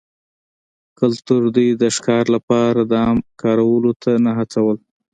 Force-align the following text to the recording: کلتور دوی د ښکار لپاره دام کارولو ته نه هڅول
کلتور 0.99 1.41
دوی 1.55 1.69
د 1.81 1.83
ښکار 1.95 2.25
لپاره 2.35 2.79
دام 2.93 3.17
کارولو 3.41 3.91
ته 4.03 4.11
نه 4.25 4.31
هڅول 4.39 4.77